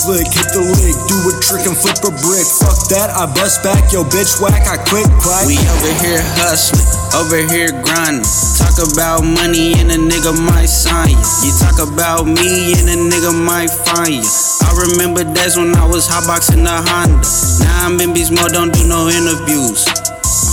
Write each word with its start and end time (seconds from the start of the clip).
slick, 0.00 0.24
hit 0.32 0.48
the 0.56 0.64
lick, 0.64 0.96
do 1.12 1.16
a 1.28 1.32
trick 1.44 1.68
and 1.68 1.76
flip 1.76 2.00
a 2.08 2.12
brick. 2.24 2.48
Fuck 2.48 2.88
that, 2.88 3.12
I 3.12 3.28
bust 3.36 3.60
back, 3.60 3.92
yo 3.92 4.00
bitch 4.08 4.40
whack, 4.40 4.64
I 4.64 4.80
quit 4.88 5.04
crack. 5.20 5.44
We 5.44 5.60
over 5.60 5.92
here 6.00 6.24
hustling, 6.40 6.88
over 7.12 7.40
here 7.52 7.68
grinding. 7.84 8.24
Talk 8.56 8.80
about 8.80 9.20
money 9.20 9.76
and 9.76 9.92
a 9.92 10.00
nigga 10.00 10.32
might 10.32 10.72
sign 10.72 11.12
you. 11.12 11.20
You 11.44 11.52
talk 11.60 11.76
about 11.84 12.24
me 12.24 12.72
and 12.80 12.88
a 12.88 12.96
nigga 12.96 13.36
might 13.36 13.68
find 13.68 14.24
you. 14.24 14.32
I 14.64 14.72
remember 14.88 15.20
days 15.28 15.60
when 15.60 15.76
I 15.76 15.84
was 15.84 16.08
hotboxing 16.08 16.64
the 16.64 16.76
Honda. 16.80 17.20
Now 17.60 17.84
I'm 17.84 18.00
in 18.00 18.16
Beast 18.16 18.32
Mode, 18.32 18.56
don't 18.56 18.72
do 18.72 18.80
no 18.88 19.12
interviews. 19.12 19.84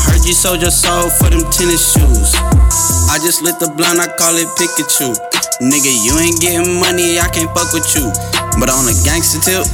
Heard 0.04 0.28
you 0.28 0.36
sold 0.36 0.60
your 0.60 0.76
soul 0.76 1.08
for 1.08 1.32
them 1.32 1.48
tennis 1.56 1.96
shoes. 1.96 2.36
I 3.08 3.16
just 3.24 3.40
lit 3.40 3.56
the 3.64 3.72
blunt, 3.72 4.04
I 4.04 4.12
call 4.12 4.36
it 4.36 4.52
Pikachu. 4.60 5.16
Nigga, 5.64 5.92
you 6.04 6.20
ain't 6.20 6.40
getting 6.44 6.80
money, 6.84 7.20
I 7.20 7.32
can't 7.32 7.50
fuck 7.56 7.72
with 7.72 7.88
you. 7.96 8.12
But 8.58 8.74
I'm 8.74 8.82
on 8.82 8.90
a 8.90 8.96
gangster 9.06 9.38
tip, 9.38 9.66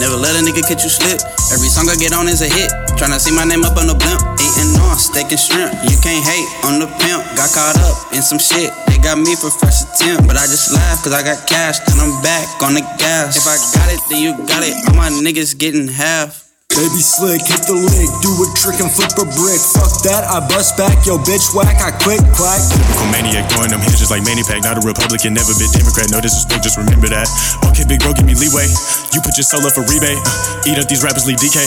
never 0.00 0.16
let 0.16 0.32
a 0.36 0.40
nigga 0.40 0.64
catch 0.64 0.82
you 0.82 0.88
slip. 0.88 1.20
Every 1.52 1.68
song 1.68 1.92
I 1.92 1.96
get 1.96 2.16
on 2.16 2.26
is 2.26 2.40
a 2.40 2.48
hit. 2.48 2.72
Tryna 2.96 3.20
see 3.20 3.34
my 3.34 3.44
name 3.44 3.64
up 3.64 3.76
on 3.76 3.86
the 3.86 3.94
blimp. 3.94 4.22
Eating 4.40 4.72
on 4.80 4.96
steak 4.96 5.28
and 5.28 5.38
shrimp. 5.38 5.76
You 5.84 5.96
can't 6.00 6.24
hate 6.24 6.48
on 6.64 6.80
the 6.80 6.88
pimp. 6.88 7.20
Got 7.36 7.52
caught 7.52 7.76
up 7.84 7.96
in 8.16 8.22
some 8.22 8.40
shit. 8.40 8.72
They 8.88 8.96
got 8.96 9.18
me 9.18 9.36
for 9.36 9.52
first 9.52 9.92
attempt. 9.92 10.24
But 10.24 10.40
I 10.40 10.48
just 10.48 10.72
laugh 10.72 11.04
cause 11.04 11.12
I 11.12 11.20
got 11.20 11.44
cash. 11.44 11.84
Then 11.84 12.00
I'm 12.00 12.16
back 12.22 12.48
on 12.64 12.72
the 12.72 12.84
gas. 12.96 13.36
If 13.36 13.44
I 13.44 13.60
got 13.76 13.92
it, 13.92 14.00
then 14.08 14.22
you 14.24 14.32
got 14.48 14.64
it. 14.64 14.72
All 14.88 14.96
my 14.96 15.10
niggas 15.10 15.58
getting 15.58 15.88
half. 15.88 16.44
Baby 16.74 17.06
slick, 17.06 17.38
hit 17.38 17.62
the 17.70 17.76
lick, 17.76 18.10
do 18.18 18.34
a 18.34 18.46
trick 18.58 18.82
and 18.82 18.90
flip 18.90 19.14
a 19.14 19.22
brick. 19.38 19.62
Fuck 19.62 20.02
that, 20.10 20.26
I 20.26 20.42
bust 20.50 20.74
back, 20.74 21.06
yo 21.06 21.22
bitch 21.22 21.54
whack, 21.54 21.78
I 21.78 21.94
quit 22.02 22.18
crack. 22.34 22.58
Typical 22.66 23.06
maniac, 23.14 23.46
throwing 23.46 23.70
them 23.70 23.78
hinges 23.78 24.10
like 24.10 24.26
Manny 24.26 24.42
Pack. 24.42 24.66
Not 24.66 24.74
a 24.74 24.82
Republican, 24.82 25.38
never 25.38 25.54
been 25.54 25.70
Democrat. 25.70 26.10
No 26.10 26.18
disrespect, 26.18 26.66
just 26.66 26.74
remember 26.74 27.06
that. 27.14 27.30
Okay, 27.74 27.82
big 27.90 28.06
bro, 28.06 28.14
give 28.14 28.22
me 28.22 28.38
leeway. 28.38 28.70
You 29.10 29.18
put 29.18 29.34
your 29.34 29.42
soul 29.42 29.66
up 29.66 29.74
for 29.74 29.82
rebate. 29.90 30.14
Uh, 30.14 30.62
eat 30.70 30.78
up 30.78 30.86
these 30.86 31.02
rappers, 31.02 31.26
leave 31.26 31.42
DK. 31.42 31.58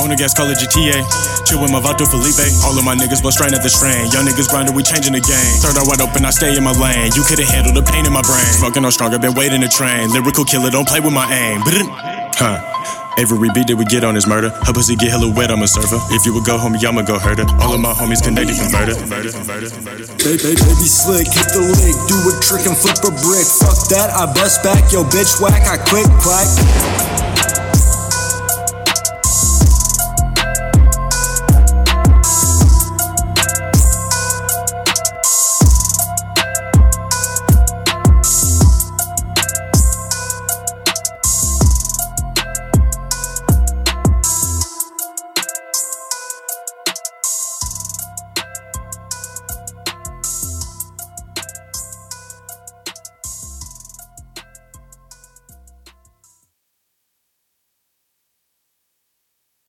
The 0.00 0.16
gas, 0.16 0.32
call 0.32 0.48
it 0.48 0.56
GTA. 0.56 1.04
Chill 1.44 1.60
with 1.60 1.68
my 1.68 1.84
Vato 1.84 2.08
Felipe. 2.08 2.40
All 2.64 2.72
of 2.72 2.80
my 2.80 2.96
niggas 2.96 3.20
blow 3.20 3.28
strain 3.28 3.52
at 3.52 3.60
the 3.60 3.68
strain. 3.68 4.08
Young 4.08 4.24
niggas 4.24 4.48
grinding, 4.48 4.72
we 4.72 4.80
changing 4.80 5.12
the 5.12 5.20
game. 5.20 5.54
Third 5.60 5.76
eye 5.76 5.84
wide 5.84 6.00
open, 6.00 6.24
I 6.24 6.32
stay 6.32 6.56
in 6.56 6.64
my 6.64 6.72
lane. 6.72 7.12
You 7.12 7.20
couldn't 7.28 7.44
handle 7.44 7.76
the 7.76 7.84
pain 7.84 8.08
in 8.08 8.12
my 8.16 8.24
brain. 8.24 8.48
Smoking 8.56 8.88
on 8.88 8.90
strong, 8.90 9.12
I've 9.12 9.20
been 9.20 9.36
waiting 9.36 9.60
to 9.60 9.68
train. 9.68 10.08
Lyrical 10.08 10.48
killer, 10.48 10.72
don't 10.72 10.88
play 10.88 11.04
with 11.04 11.12
my 11.12 11.28
aim. 11.28 11.60
Huh. 12.40 12.56
Every 13.20 13.50
beat 13.52 13.68
that 13.68 13.76
we 13.76 13.84
get 13.84 14.02
on 14.02 14.16
is 14.16 14.26
murder. 14.26 14.48
Her 14.64 14.72
pussy 14.72 14.96
get 14.96 15.10
hella 15.10 15.28
wet, 15.28 15.50
I'm 15.50 15.60
a 15.60 15.68
surfer. 15.68 16.00
If 16.08 16.24
you 16.24 16.32
would 16.32 16.46
go 16.46 16.56
home, 16.56 16.72
y'all 16.80 16.96
go 17.04 17.18
hurt 17.18 17.36
her. 17.36 17.44
All 17.60 17.74
of 17.74 17.80
my 17.80 17.92
homies 17.92 18.24
connected, 18.24 18.56
converted. 18.56 18.96
Baby, 18.96 20.56
baby 20.56 20.88
slick, 20.88 21.28
hit 21.28 21.52
the 21.52 21.60
lick, 21.60 21.96
do 22.08 22.16
a 22.16 22.32
trick 22.40 22.64
and 22.64 22.72
flip 22.72 22.96
a 23.04 23.12
brick. 23.20 23.44
Fuck 23.44 23.92
that, 23.92 24.08
I 24.08 24.24
bust 24.32 24.64
back, 24.64 24.90
yo 24.90 25.04
bitch 25.04 25.36
whack, 25.36 25.68
I 25.68 25.76
quit 25.76 26.08
crack. 26.24 27.29